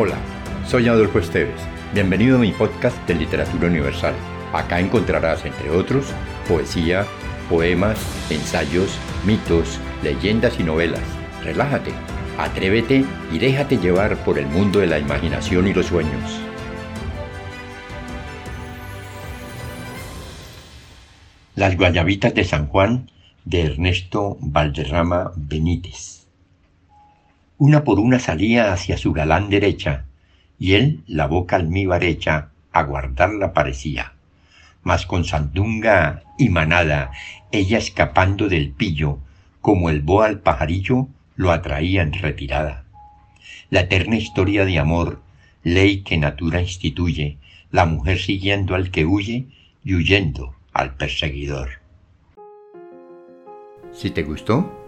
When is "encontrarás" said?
4.78-5.44